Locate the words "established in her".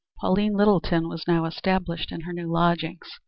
1.45-2.33